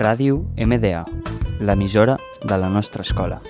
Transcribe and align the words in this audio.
Ràdio 0.00 0.46
MDA, 0.56 1.02
l'emissora 1.60 2.14
de 2.40 2.56
la 2.56 2.70
nostra 2.72 3.02
escola. 3.02 3.42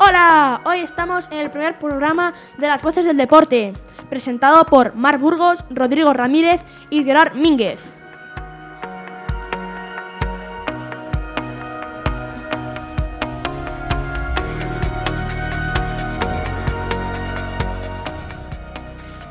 Hola, 0.00 0.62
hoy 0.64 0.78
estamos 0.80 1.28
en 1.30 1.36
el 1.36 1.50
primer 1.50 1.78
programa 1.78 2.32
de 2.56 2.66
las 2.66 2.80
voces 2.80 3.04
del 3.04 3.18
deporte, 3.18 3.74
presentado 4.08 4.64
por 4.64 4.94
Mar 4.94 5.18
Burgos, 5.18 5.64
Rodrigo 5.70 6.12
Ramírez 6.12 6.60
y 6.90 7.04
Gerard 7.04 7.34
Mínguez. 7.34 7.92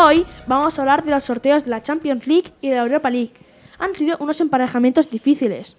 Hoy 0.00 0.24
vamos 0.46 0.78
a 0.78 0.82
hablar 0.82 1.04
de 1.04 1.10
los 1.10 1.24
sorteos 1.24 1.64
de 1.64 1.70
la 1.70 1.82
Champions 1.82 2.26
League 2.28 2.52
y 2.60 2.68
de 2.68 2.76
la 2.76 2.82
Europa 2.82 3.10
League. 3.10 3.32
Han 3.80 3.94
sido 3.96 4.16
unos 4.20 4.40
emparejamientos 4.40 5.10
difíciles. 5.10 5.76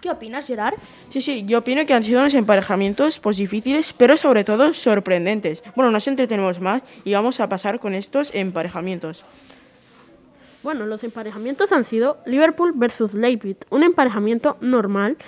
¿Qué 0.00 0.10
opinas, 0.10 0.46
Gerard? 0.46 0.74
Sí, 1.10 1.20
sí, 1.20 1.44
yo 1.46 1.58
opino 1.58 1.84
que 1.84 1.92
han 1.92 2.02
sido 2.02 2.20
unos 2.20 2.32
emparejamientos 2.32 3.18
pues 3.18 3.36
difíciles, 3.36 3.92
pero 3.92 4.16
sobre 4.16 4.44
todo 4.44 4.72
sorprendentes. 4.72 5.62
Bueno, 5.76 5.90
nos 5.90 6.08
entretenemos 6.08 6.58
más 6.58 6.82
y 7.04 7.12
vamos 7.12 7.38
a 7.40 7.48
pasar 7.50 7.80
con 7.80 7.92
estos 7.92 8.34
emparejamientos. 8.34 9.24
Bueno, 10.62 10.86
los 10.86 11.04
emparejamientos 11.04 11.72
han 11.72 11.84
sido 11.84 12.18
Liverpool 12.24 12.72
versus 12.74 13.12
Leipzig, 13.12 13.56
un 13.68 13.82
emparejamiento 13.82 14.56
normal. 14.60 15.18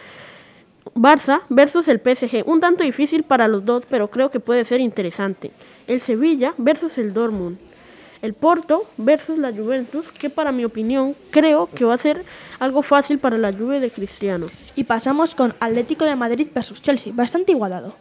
Barça 0.94 1.42
versus 1.48 1.88
el 1.88 2.00
PSG, 2.00 2.42
un 2.46 2.60
tanto 2.60 2.82
difícil 2.82 3.24
para 3.24 3.48
los 3.48 3.64
dos, 3.64 3.84
pero 3.88 4.10
creo 4.10 4.30
que 4.30 4.40
puede 4.40 4.64
ser 4.64 4.80
interesante. 4.80 5.52
El 5.86 6.00
Sevilla 6.00 6.54
versus 6.56 6.96
el 6.96 7.12
Dortmund. 7.12 7.58
El 8.22 8.34
Porto 8.34 8.84
versus 8.96 9.36
la 9.38 9.52
Juventus, 9.52 10.06
que 10.12 10.30
para 10.30 10.52
mi 10.52 10.64
opinión 10.64 11.16
creo 11.30 11.66
que 11.66 11.84
va 11.84 11.94
a 11.94 11.98
ser 11.98 12.24
algo 12.60 12.82
fácil 12.82 13.18
para 13.18 13.36
la 13.36 13.52
Juve 13.52 13.80
de 13.80 13.90
Cristiano. 13.90 14.46
Y 14.76 14.84
pasamos 14.84 15.34
con 15.34 15.54
Atlético 15.60 16.04
de 16.04 16.14
Madrid 16.16 16.46
versus 16.54 16.80
Chelsea, 16.80 17.12
bastante 17.14 17.50
igualado. 17.52 17.94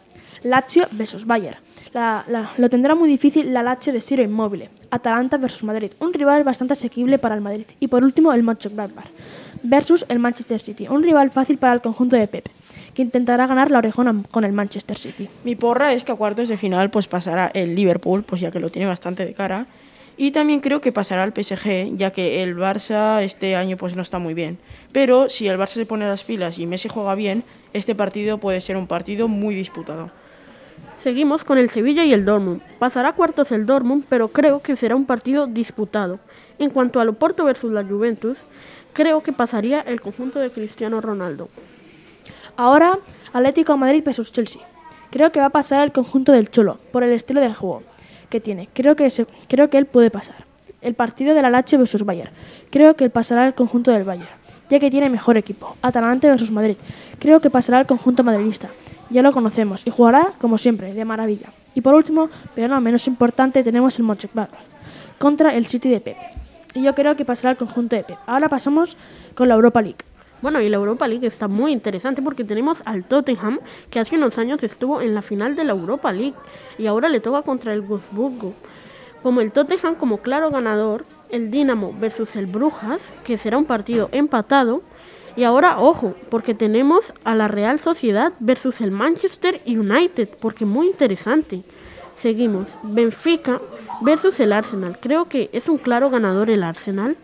Lazio 0.44 0.86
versus 0.92 1.26
Bayern. 1.26 1.56
La- 1.92 2.24
la- 2.28 2.50
lo 2.56 2.70
tendrá 2.70 2.94
muy 2.94 3.08
difícil 3.08 3.52
la 3.52 3.62
Lazio 3.62 3.92
de 3.92 4.00
Ciro 4.00 4.22
Inmóvil. 4.22 4.68
Atalanta 4.90 5.36
versus 5.36 5.62
Madrid, 5.64 5.90
un 6.00 6.12
rival 6.14 6.42
bastante 6.44 6.72
asequible 6.72 7.18
para 7.18 7.34
el 7.34 7.40
Madrid. 7.40 7.66
Y 7.80 7.88
por 7.88 8.02
último, 8.02 8.32
el 8.32 8.42
Mönchengladbach 8.42 9.06
versus 9.64 10.04
el 10.08 10.18
Manchester 10.18 10.58
City, 10.60 10.86
un 10.88 11.02
rival 11.02 11.30
fácil 11.30 11.58
para 11.58 11.72
el 11.74 11.80
conjunto 11.80 12.16
de 12.16 12.26
Pep, 12.28 12.48
que 12.94 13.02
intentará 13.02 13.46
ganar 13.46 13.70
la 13.70 13.78
orejona 13.78 14.22
con 14.30 14.44
el 14.44 14.52
Manchester 14.52 14.96
City. 14.96 15.28
Mi 15.44 15.54
porra 15.54 15.92
es 15.92 16.02
que 16.04 16.12
a 16.12 16.16
cuartos 16.16 16.48
de 16.48 16.56
final 16.56 16.90
pues 16.90 17.06
pasará 17.08 17.48
el 17.54 17.74
Liverpool, 17.74 18.22
pues 18.24 18.40
ya 18.40 18.50
que 18.50 18.58
lo 18.60 18.70
tiene 18.70 18.86
bastante 18.88 19.24
de 19.24 19.34
cara. 19.34 19.66
Y 20.16 20.32
también 20.32 20.60
creo 20.60 20.80
que 20.80 20.92
pasará 20.92 21.24
el 21.24 21.32
PSG, 21.32 21.96
ya 21.96 22.10
que 22.10 22.42
el 22.42 22.56
Barça 22.56 23.22
este 23.22 23.56
año 23.56 23.76
pues 23.76 23.96
no 23.96 24.02
está 24.02 24.18
muy 24.18 24.34
bien. 24.34 24.58
Pero 24.92 25.28
si 25.28 25.48
el 25.48 25.58
Barça 25.58 25.74
se 25.74 25.86
pone 25.86 26.06
las 26.06 26.24
pilas 26.24 26.58
y 26.58 26.66
Messi 26.66 26.88
juega 26.88 27.14
bien, 27.14 27.44
este 27.72 27.94
partido 27.94 28.38
puede 28.38 28.60
ser 28.60 28.76
un 28.76 28.86
partido 28.86 29.28
muy 29.28 29.54
disputado. 29.54 30.10
Seguimos 31.02 31.44
con 31.44 31.58
el 31.58 31.70
Sevilla 31.70 32.04
y 32.04 32.12
el 32.12 32.24
Dortmund. 32.24 32.60
Pasará 32.78 33.08
a 33.08 33.12
cuartos 33.14 33.50
el 33.52 33.66
Dortmund, 33.66 34.04
pero 34.08 34.28
creo 34.28 34.60
que 34.60 34.76
será 34.76 34.94
un 34.94 35.06
partido 35.06 35.46
disputado. 35.46 36.20
En 36.58 36.70
cuanto 36.70 37.00
al 37.00 37.08
Oporto 37.08 37.44
versus 37.44 37.72
la 37.72 37.82
Juventus, 37.82 38.38
creo 38.92 39.22
que 39.22 39.32
pasaría 39.32 39.80
el 39.80 40.00
conjunto 40.00 40.38
de 40.38 40.50
Cristiano 40.50 41.00
Ronaldo. 41.00 41.48
Ahora, 42.56 42.98
Atlético 43.32 43.76
Madrid 43.76 44.04
versus 44.04 44.30
Chelsea. 44.30 44.62
Creo 45.10 45.32
que 45.32 45.40
va 45.40 45.46
a 45.46 45.50
pasar 45.50 45.82
el 45.84 45.92
conjunto 45.92 46.32
del 46.32 46.50
Cholo, 46.50 46.78
por 46.92 47.02
el 47.02 47.12
estilo 47.12 47.40
de 47.40 47.52
juego 47.52 47.82
que 48.32 48.40
tiene. 48.40 48.68
Creo 48.74 48.96
que, 48.96 49.08
se- 49.10 49.26
creo 49.48 49.70
que 49.70 49.78
él 49.78 49.86
puede 49.86 50.10
pasar. 50.10 50.44
El 50.80 50.94
partido 50.94 51.34
de 51.34 51.42
la 51.42 51.50
Lazio 51.50 51.78
versus 51.78 52.04
Bayern. 52.04 52.32
Creo 52.70 52.96
que 52.96 53.08
pasará 53.08 53.46
el 53.46 53.54
conjunto 53.54 53.92
del 53.92 54.02
Bayern, 54.02 54.26
ya 54.68 54.80
que 54.80 54.90
tiene 54.90 55.08
mejor 55.08 55.36
equipo. 55.36 55.76
Atalante 55.82 56.26
versus 56.28 56.50
Madrid. 56.50 56.76
Creo 57.20 57.40
que 57.40 57.50
pasará 57.50 57.78
el 57.80 57.86
conjunto 57.86 58.24
madridista. 58.24 58.68
Ya 59.10 59.22
lo 59.22 59.30
conocemos 59.32 59.86
y 59.86 59.90
jugará, 59.90 60.32
como 60.40 60.58
siempre, 60.58 60.92
de 60.94 61.04
maravilla. 61.04 61.52
Y 61.74 61.82
por 61.82 61.94
último, 61.94 62.30
pero 62.54 62.66
no 62.68 62.80
menos 62.80 63.06
importante, 63.06 63.62
tenemos 63.62 63.96
el 63.98 64.04
Mönchengladbach 64.04 64.58
contra 65.18 65.54
el 65.54 65.66
City 65.66 65.88
de 65.90 66.00
Pep. 66.00 66.16
Y 66.74 66.82
yo 66.82 66.94
creo 66.94 67.14
que 67.14 67.24
pasará 67.24 67.52
el 67.52 67.56
conjunto 67.58 67.94
de 67.94 68.02
Pep. 68.02 68.16
Ahora 68.26 68.48
pasamos 68.48 68.96
con 69.34 69.46
la 69.48 69.54
Europa 69.54 69.80
League. 69.82 69.98
Bueno, 70.42 70.60
y 70.60 70.68
la 70.68 70.76
Europa 70.76 71.06
League 71.06 71.26
está 71.28 71.46
muy 71.46 71.70
interesante 71.70 72.20
porque 72.20 72.42
tenemos 72.42 72.82
al 72.84 73.04
Tottenham, 73.04 73.60
que 73.90 74.00
hace 74.00 74.16
unos 74.16 74.38
años 74.38 74.60
estuvo 74.64 75.00
en 75.00 75.14
la 75.14 75.22
final 75.22 75.54
de 75.54 75.62
la 75.62 75.72
Europa 75.72 76.12
League 76.12 76.34
y 76.78 76.86
ahora 76.86 77.08
le 77.08 77.20
toca 77.20 77.42
contra 77.42 77.72
el 77.72 77.80
Wolfsburgo. 77.80 78.52
Como 79.22 79.40
el 79.40 79.52
Tottenham 79.52 79.94
como 79.94 80.18
claro 80.18 80.50
ganador, 80.50 81.04
el 81.30 81.52
Dinamo 81.52 81.94
versus 81.98 82.34
el 82.34 82.46
Brujas, 82.46 83.00
que 83.24 83.38
será 83.38 83.56
un 83.56 83.66
partido 83.66 84.08
empatado. 84.10 84.82
Y 85.36 85.44
ahora, 85.44 85.78
ojo, 85.78 86.14
porque 86.28 86.54
tenemos 86.54 87.12
a 87.22 87.36
la 87.36 87.46
Real 87.46 87.78
Sociedad 87.78 88.32
versus 88.40 88.80
el 88.80 88.90
Manchester 88.90 89.60
United, 89.64 90.28
porque 90.40 90.64
muy 90.64 90.88
interesante. 90.88 91.62
Seguimos, 92.18 92.66
Benfica 92.82 93.60
versus 94.00 94.40
el 94.40 94.52
Arsenal. 94.52 94.98
Creo 95.00 95.26
que 95.26 95.50
es 95.52 95.68
un 95.68 95.78
claro 95.78 96.10
ganador 96.10 96.50
el 96.50 96.64
Arsenal, 96.64 97.16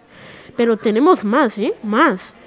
pero 0.57 0.77
tenemos 0.77 1.25
más, 1.25 1.59
¿eh? 1.59 1.75
Más. 1.83 2.38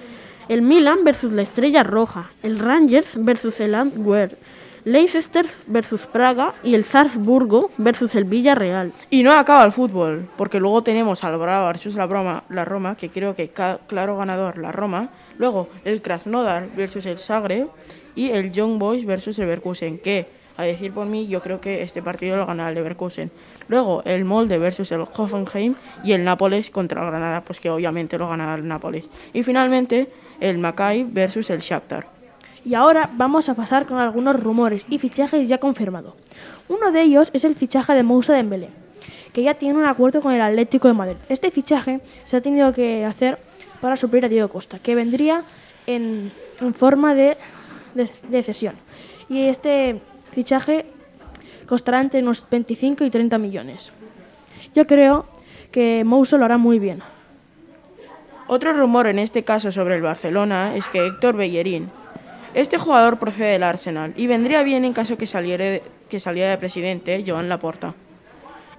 El 0.48 0.62
Milan 0.62 1.04
versus 1.04 1.32
la 1.32 1.42
Estrella 1.42 1.84
Roja, 1.84 2.32
el 2.44 2.60
Rangers 2.60 3.12
versus 3.16 3.60
el 3.60 3.76
Antwerp, 3.76 4.38
Leicester 4.84 5.46
versus 5.68 6.08
Praga 6.08 6.56
y 6.64 6.74
el 6.74 6.86
Salzburgo 6.86 7.70
versus 7.78 8.16
el 8.16 8.24
Villarreal. 8.24 8.92
Y 9.12 9.22
no 9.22 9.32
acaba 9.34 9.64
el 9.64 9.72
fútbol, 9.72 10.28
porque 10.38 10.60
luego 10.60 10.82
tenemos 10.82 11.24
al 11.24 11.38
Brava 11.38 11.68
versus 11.68 11.96
la, 11.96 12.08
Broma, 12.08 12.44
la 12.50 12.66
Roma, 12.66 12.96
que 12.96 13.10
creo 13.10 13.36
que 13.36 13.50
claro 13.50 14.18
ganador 14.18 14.58
la 14.58 14.72
Roma. 14.72 15.10
Luego 15.38 15.70
el 15.86 16.02
Krasnodar 16.02 16.70
versus 16.76 17.06
el 17.06 17.20
Zagreb 17.20 17.68
y 18.16 18.32
el 18.32 18.52
Young 18.52 18.80
Boys 18.80 19.06
versus 19.06 19.38
el 19.40 19.46
Leverkusen, 19.46 20.00
que 20.00 20.41
a 20.58 20.64
decir 20.64 20.92
por 20.94 21.06
mí 21.06 21.28
yo 21.28 21.42
creo 21.42 21.62
que 21.62 21.82
este 21.82 22.02
partido 22.02 22.38
lo 22.38 22.46
gana 22.46 22.70
el 22.70 22.76
Leverkusen. 22.76 23.32
Luego 23.68 24.04
el 24.06 24.26
Molde 24.26 24.58
versus 24.58 24.92
el 24.92 25.02
Hoffenheim 25.02 25.76
y 26.04 26.12
el 26.12 26.24
Nápoles 26.24 26.70
contra 26.70 27.02
el 27.02 27.08
Granada, 27.08 27.42
pues 27.42 27.60
que 27.60 27.70
obviamente 27.70 28.18
lo 28.18 28.28
gana 28.28 28.54
el 28.56 28.68
Nápoles. 28.68 29.06
Y 29.34 29.44
finalmente 29.44 30.10
el 30.40 30.58
Maccabi 30.58 31.04
versus 31.04 31.50
el 31.50 31.60
Shakhtar. 31.60 32.08
Y 32.64 32.76
ahora 32.76 33.10
vamos 33.14 33.50
a 33.50 33.56
pasar 33.56 33.86
con 33.86 33.98
algunos 33.98 34.40
rumores 34.40 34.86
y 34.90 35.00
fichajes 35.00 35.48
ya 35.48 35.58
confirmados. 35.58 36.14
Uno 36.68 36.92
de 36.92 37.02
ellos 37.02 37.30
es 37.34 37.44
el 37.44 37.56
fichaje 37.56 37.94
de 37.94 38.04
Moussa 38.04 38.34
Dembélé, 38.34 38.70
que 39.34 39.42
ya 39.42 39.56
tiene 39.56 39.80
un 39.80 39.86
acuerdo 39.86 40.22
con 40.22 40.34
el 40.34 40.42
Atlético 40.42 40.88
de 40.88 40.94
Madrid. 40.94 41.18
Este 41.28 41.50
fichaje 41.50 42.02
se 42.24 42.38
ha 42.38 42.42
tenido 42.42 42.72
que 42.72 43.04
hacer 43.06 43.40
para 43.80 43.98
suplir 43.98 44.26
a 44.26 44.30
Diego 44.30 44.48
Costa, 44.48 44.78
que 44.78 44.94
vendría 44.94 45.44
en, 45.88 46.32
en 46.60 46.74
forma 46.76 47.16
de, 47.16 47.36
de, 47.96 48.10
de 48.30 48.44
cesión. 48.44 48.76
Y 49.28 49.46
este 49.46 50.00
fichaje 50.32 50.86
costará 51.66 52.02
entre 52.02 52.22
unos 52.22 52.46
25 52.50 53.04
y 53.04 53.10
30 53.10 53.38
millones. 53.38 53.92
Yo 54.74 54.88
creo 54.88 55.26
que 55.72 56.04
Moussa 56.04 56.38
lo 56.38 56.46
hará 56.46 56.58
muy 56.58 56.80
bien. 56.80 57.02
Otro 58.48 58.74
rumor 58.74 59.08
en 59.08 59.20
este 59.20 59.44
caso 59.44 59.72
sobre 59.72 59.96
el 59.96 60.02
Barcelona 60.02 60.76
es 60.76 60.90
que 60.90 61.06
Héctor 61.06 61.38
Bellerín. 61.38 61.88
Este 62.54 62.78
jugador 62.78 63.18
procede 63.18 63.54
del 63.54 63.64
Arsenal 63.64 64.14
y 64.18 64.28
vendría 64.28 64.64
bien 64.64 64.84
en 64.84 64.92
caso 64.92 65.18
que 65.18 65.28
saliera 65.28 65.64
de, 65.64 65.84
que 66.10 66.20
saliera 66.20 66.50
de 66.50 66.58
presidente 66.58 67.24
Joan 67.26 67.48
Laporta. 67.48 67.94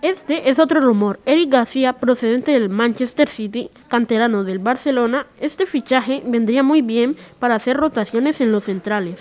Este 0.03 0.51
es 0.51 0.59
otro 0.59 0.81
rumor. 0.81 1.21
Eric 1.25 1.49
García, 1.49 1.95
procedente 1.95 2.53
del 2.53 2.69
Manchester 2.69 3.29
City, 3.29 3.71
canterano 3.89 4.45
del 4.45 4.59
Barcelona, 4.59 5.27
este 5.41 5.65
fichaje 5.65 6.23
vendría 6.27 6.63
muy 6.63 6.83
bien 6.83 7.17
para 7.39 7.55
hacer 7.55 7.77
rotaciones 7.77 8.41
en 8.41 8.53
los 8.53 8.65
centrales. 8.65 9.21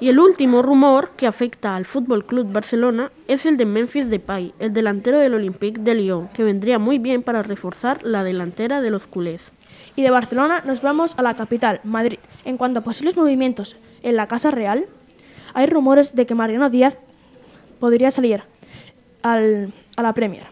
Y 0.00 0.08
el 0.08 0.18
último 0.18 0.62
rumor 0.62 1.10
que 1.16 1.26
afecta 1.26 1.76
al 1.76 1.84
Fútbol 1.84 2.24
Club 2.24 2.50
Barcelona 2.50 3.12
es 3.28 3.44
el 3.44 3.58
de 3.58 3.66
Memphis 3.66 4.08
Depay, 4.08 4.54
el 4.58 4.72
delantero 4.72 5.18
del 5.18 5.34
Olympique 5.34 5.78
de 5.80 5.94
Lyon, 5.94 6.28
que 6.28 6.42
vendría 6.42 6.78
muy 6.78 6.98
bien 6.98 7.22
para 7.22 7.42
reforzar 7.42 8.02
la 8.02 8.24
delantera 8.24 8.80
de 8.80 8.90
los 8.90 9.06
culés. 9.06 9.42
Y 9.96 10.02
de 10.02 10.10
Barcelona 10.10 10.62
nos 10.64 10.80
vamos 10.80 11.14
a 11.18 11.22
la 11.22 11.34
capital, 11.34 11.80
Madrid. 11.84 12.18
En 12.46 12.56
cuanto 12.56 12.78
a 12.80 12.82
posibles 12.82 13.16
movimientos 13.16 13.76
en 14.02 14.16
la 14.16 14.26
Casa 14.26 14.50
Real, 14.50 14.86
hay 15.52 15.66
rumores 15.66 16.14
de 16.14 16.24
que 16.24 16.34
Mariano 16.34 16.70
Díaz 16.70 16.96
podría 17.78 18.10
salir 18.10 18.42
al- 19.22 19.70
a 19.96 20.02
la 20.02 20.14
Premier, 20.14 20.44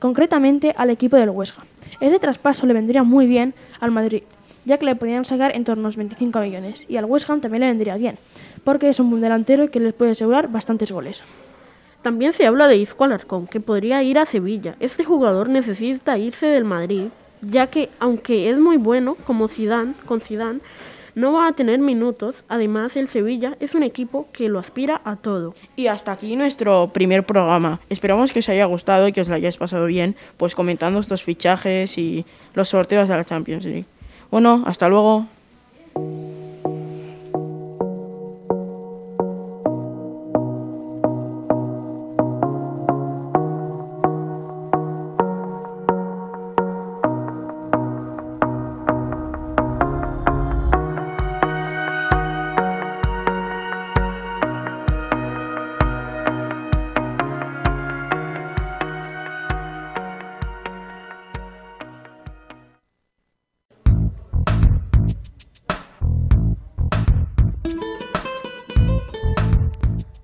concretamente 0.00 0.74
al 0.76 0.90
equipo 0.90 1.16
del 1.16 1.30
Huesca. 1.30 1.64
Ese 2.00 2.18
traspaso 2.18 2.66
le 2.66 2.74
vendría 2.74 3.04
muy 3.04 3.26
bien 3.26 3.54
al 3.80 3.90
Madrid, 3.90 4.22
ya 4.66 4.76
que 4.76 4.84
le 4.84 4.96
podrían 4.96 5.24
sacar 5.24 5.56
en 5.56 5.64
torno 5.64 5.82
a 5.82 5.84
unos 5.86 5.96
25 5.96 6.40
millones, 6.40 6.84
y 6.88 6.96
al 6.98 7.06
West 7.06 7.30
Ham 7.30 7.40
también 7.40 7.60
le 7.62 7.68
vendría 7.68 7.96
bien, 7.96 8.16
porque 8.64 8.88
es 8.88 9.00
un 9.00 9.10
buen 9.10 9.22
delantero 9.22 9.70
que 9.70 9.80
les 9.80 9.94
puede 9.94 10.12
asegurar 10.12 10.48
bastantes 10.48 10.92
goles. 10.92 11.22
También 12.02 12.32
se 12.32 12.46
habla 12.46 12.66
de 12.66 12.76
Isco 12.76 13.04
Alarcón, 13.04 13.46
que 13.46 13.60
podría 13.60 14.02
ir 14.02 14.18
a 14.18 14.26
Sevilla. 14.26 14.74
Este 14.80 15.04
jugador 15.04 15.48
necesita 15.48 16.18
irse 16.18 16.46
del 16.46 16.64
Madrid, 16.64 17.08
ya 17.42 17.68
que 17.68 17.90
aunque 18.00 18.50
es 18.50 18.58
muy 18.58 18.76
bueno 18.76 19.16
como 19.24 19.48
Zidane, 19.48 19.94
con 20.06 20.20
Zidane, 20.20 20.60
no 21.14 21.32
va 21.32 21.46
a 21.46 21.52
tener 21.52 21.78
minutos. 21.78 22.42
Además, 22.48 22.96
el 22.96 23.08
Sevilla 23.08 23.56
es 23.60 23.74
un 23.74 23.82
equipo 23.82 24.28
que 24.32 24.48
lo 24.48 24.58
aspira 24.58 25.00
a 25.04 25.16
todo. 25.16 25.54
Y 25.76 25.86
hasta 25.86 26.12
aquí 26.12 26.36
nuestro 26.36 26.90
primer 26.92 27.24
programa. 27.24 27.80
Esperamos 27.88 28.32
que 28.32 28.40
os 28.40 28.48
haya 28.48 28.64
gustado 28.64 29.06
y 29.08 29.12
que 29.12 29.20
os 29.20 29.28
lo 29.28 29.34
hayáis 29.34 29.56
pasado 29.56 29.86
bien, 29.86 30.16
pues 30.36 30.54
comentando 30.54 31.00
estos 31.00 31.22
fichajes 31.22 31.98
y 31.98 32.24
los 32.54 32.68
sorteos 32.68 33.08
de 33.08 33.16
la 33.16 33.24
Champions 33.24 33.64
League. 33.64 33.86
Bueno, 34.30 34.62
hasta 34.66 34.88
luego. 34.88 35.26